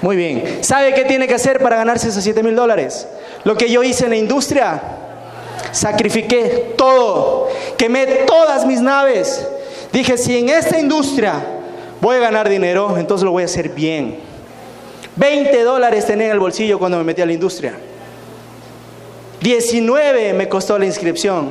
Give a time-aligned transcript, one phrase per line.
[0.00, 0.58] Muy bien.
[0.62, 3.08] ¿Sabe qué tiene que hacer para ganarse esos 7 mil dólares?
[3.44, 4.80] Lo que yo hice en la industria.
[5.72, 7.48] Sacrifiqué todo.
[7.76, 9.46] Quemé todas mis naves.
[9.92, 11.42] Dije, si en esta industria
[12.00, 14.18] voy a ganar dinero, entonces lo voy a hacer bien.
[15.16, 17.74] 20 dólares tenía en el bolsillo cuando me metí a la industria.
[19.40, 21.50] 19 me costó la inscripción.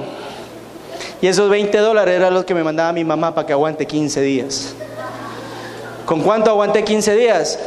[1.21, 4.21] Y esos 20 dólares eran los que me mandaba mi mamá para que aguante 15
[4.21, 4.73] días.
[6.05, 7.59] ¿Con cuánto aguanté 15 días?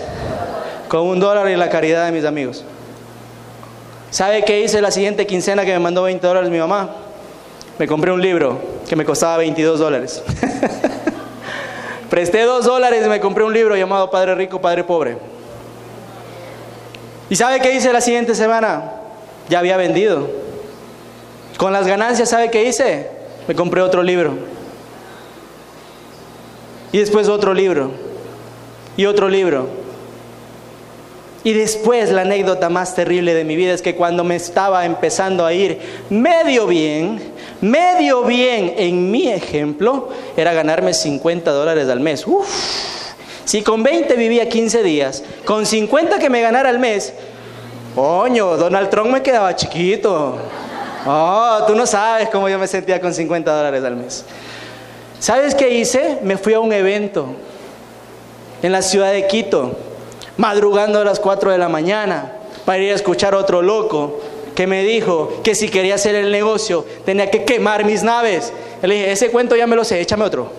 [0.91, 2.65] Con un dólar y la caridad de mis amigos.
[4.11, 6.91] ¿Sabe qué hice la siguiente quincena que me mandó 20 dólares mi mamá?
[7.79, 8.59] Me compré un libro
[8.89, 10.21] que me costaba 22 dólares.
[12.11, 15.17] Presté 2 dólares y me compré un libro llamado Padre Rico, Padre Pobre.
[17.29, 18.95] ¿Y sabe qué hice la siguiente semana?
[19.49, 20.29] Ya había vendido.
[21.57, 23.09] Con las ganancias, ¿sabe qué hice?
[23.47, 24.33] Me compré otro libro.
[26.91, 27.93] Y después otro libro.
[28.97, 29.80] Y otro libro.
[31.43, 35.47] Y después la anécdota más terrible de mi vida es que cuando me estaba empezando
[35.47, 37.21] a ir medio bien,
[37.63, 42.27] medio bien en mi ejemplo, era ganarme 50 dólares al mes.
[42.27, 42.47] Uf,
[43.47, 47.15] si con 20 vivía 15 días, con 50 que me ganara al mes,
[47.95, 50.37] coño, Donald Trump me quedaba chiquito.
[51.07, 54.27] Oh, tú no sabes cómo yo me sentía con 50 dólares al mes.
[55.19, 56.19] ¿Sabes qué hice?
[56.23, 57.29] Me fui a un evento
[58.63, 59.90] en la ciudad de Quito
[60.41, 62.33] madrugando a las 4 de la mañana
[62.65, 64.21] para ir a escuchar a otro loco
[64.55, 68.51] que me dijo que si quería hacer el negocio tenía que quemar mis naves.
[68.81, 70.51] Le dije, ese cuento ya me lo sé, échame otro.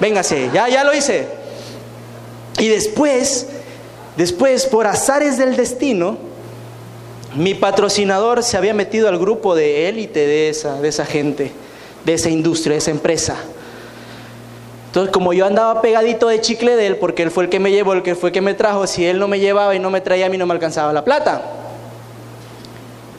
[0.00, 1.26] Véngase, ya, ya lo hice.
[2.58, 3.48] Y después,
[4.16, 6.16] después, por azares del destino,
[7.36, 11.52] mi patrocinador se había metido al grupo de élite de esa, de esa gente,
[12.06, 13.36] de esa industria, de esa empresa.
[14.98, 17.70] Entonces, como yo andaba pegadito de chicle de él, porque él fue el que me
[17.70, 19.90] llevó, el que fue el que me trajo, si él no me llevaba y no
[19.90, 21.40] me traía, a mí no me alcanzaba la plata.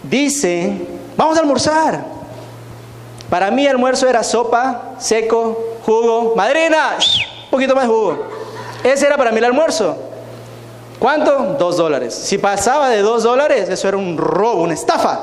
[0.03, 0.73] Dice,
[1.15, 2.03] vamos a almorzar.
[3.29, 6.97] Para mí el almuerzo era sopa, seco, jugo, madrina,
[7.45, 8.25] un poquito más de jugo.
[8.83, 9.95] Ese era para mí el almuerzo.
[10.99, 11.55] ¿Cuánto?
[11.57, 12.13] Dos dólares.
[12.13, 15.17] Si pasaba de dos dólares, eso era un robo, una estafa.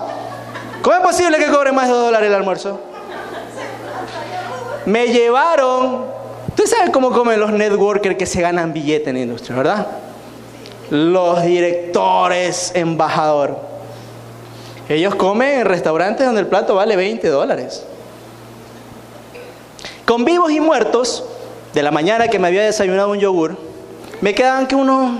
[0.80, 2.80] ¿Cómo es posible que cobre más de dos dólares el almuerzo?
[4.86, 6.16] Me llevaron
[6.56, 9.86] Usted sabe cómo comen los networkers que se ganan billete en la industria, ¿verdad?
[10.88, 13.58] Los directores, embajador.
[14.88, 17.84] Ellos comen en restaurantes donde el plato vale 20 dólares.
[20.06, 21.24] Con vivos y muertos,
[21.74, 23.58] de la mañana que me había desayunado un yogur,
[24.22, 25.10] me quedaban que unos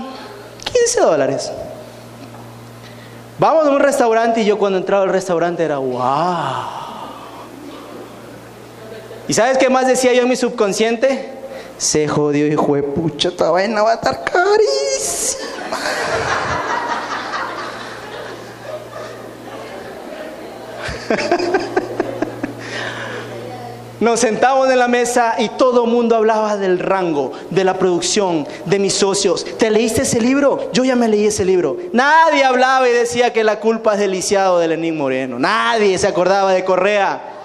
[0.73, 1.51] 15 dólares.
[3.37, 6.76] Vamos a un restaurante y yo cuando entraba al restaurante era, wow.
[9.27, 11.29] ¿Y sabes qué más decía yo en mi subconsciente?
[11.77, 15.77] Se jodió, hijo de pucha, esta vaina va a estar carísima.
[23.99, 28.47] Nos sentamos en la mesa y todo el mundo hablaba del rango, de la producción,
[28.65, 29.43] de mis socios.
[29.57, 30.69] ¿Te leíste ese libro?
[30.71, 31.77] Yo ya me leí ese libro.
[31.93, 35.39] Nadie hablaba y decía que la culpa es del lisiado de Lenín Moreno.
[35.39, 37.36] Nadie se acordaba de Correa.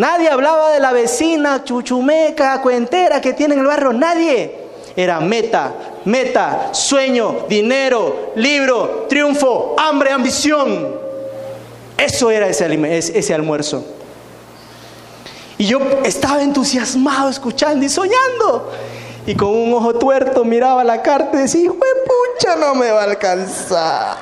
[0.00, 3.92] Nadie hablaba de la vecina chuchumeca, cuentera que tiene en el barrio.
[3.92, 4.58] Nadie.
[4.96, 5.74] Era meta,
[6.06, 10.96] meta, sueño, dinero, libro, triunfo, hambre, ambición.
[11.98, 13.84] Eso era ese, almuerzo.
[15.58, 18.72] Y yo estaba entusiasmado escuchando y soñando.
[19.26, 23.04] Y con un ojo tuerto miraba la carta y decía, pucha, no me va a
[23.04, 24.16] alcanzar.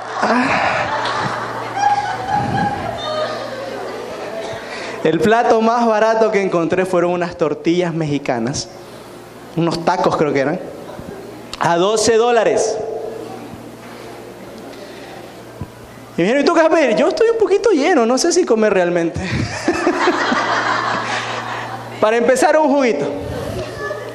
[5.04, 8.68] El plato más barato que encontré fueron unas tortillas mexicanas,
[9.56, 10.58] unos tacos creo que eran,
[11.60, 12.76] a 12 dólares.
[16.16, 16.96] Y me ¿y tú qué vas?
[16.96, 19.20] Yo estoy un poquito lleno, no sé si comer realmente.
[22.00, 23.06] Para empezar, un juguito.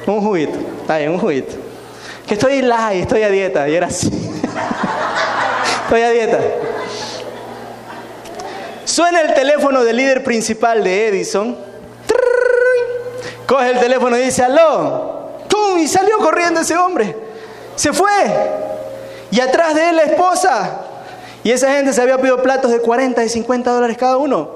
[0.06, 0.58] Un juguito.
[0.82, 1.54] Está bien, un juguito.
[2.26, 3.66] Que estoy light, estoy a dieta.
[3.70, 4.08] Y era así.
[5.84, 6.40] estoy a dieta.
[8.94, 11.56] Suena el teléfono del líder principal de Edison.
[13.44, 15.30] Coge el teléfono y dice, aló.
[15.48, 15.80] ¡Tum!
[15.80, 17.16] Y salió corriendo ese hombre.
[17.74, 18.12] Se fue.
[19.32, 20.82] Y atrás de él la esposa.
[21.42, 24.50] Y esa gente se había pedido platos de 40 y 50 dólares cada uno.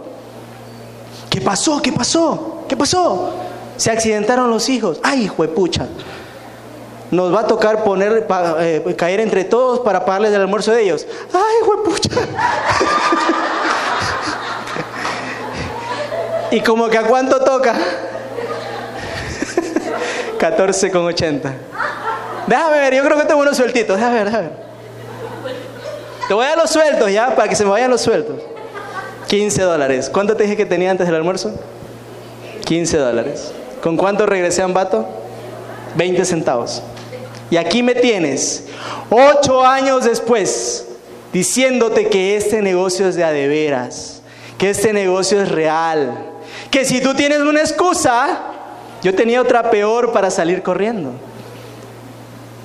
[1.28, 1.82] ¿Qué pasó?
[1.82, 2.62] ¿Qué pasó?
[2.68, 3.32] ¿Qué pasó?
[3.76, 5.00] Se accidentaron los hijos.
[5.02, 5.88] ¡Ay, hijo de pucha!
[7.10, 8.24] Nos va a tocar poner,
[8.60, 11.08] eh, caer entre todos para pagarles el almuerzo de ellos.
[11.32, 12.07] ¡Ay, hijo de pucha!
[16.50, 17.74] ¿Y como que a cuánto toca?
[20.38, 21.52] 14,80.
[22.46, 23.96] Déjame ver, yo creo que tengo unos sueltitos.
[23.96, 24.68] Déjame ver, déjame ver.
[26.28, 28.36] Te voy a los sueltos ya, para que se me vayan los sueltos.
[29.26, 30.10] 15 dólares.
[30.10, 31.52] ¿Cuánto te dije que tenía antes del almuerzo?
[32.64, 33.52] 15 dólares.
[33.82, 35.06] ¿Con cuánto regresé a Ambato?
[35.96, 36.82] 20 centavos.
[37.50, 38.64] Y aquí me tienes,
[39.10, 40.86] ocho años después,
[41.32, 44.20] diciéndote que este negocio es de a de veras,
[44.58, 46.26] que este negocio es real,
[46.70, 48.38] que si tú tienes una excusa,
[49.02, 51.12] yo tenía otra peor para salir corriendo.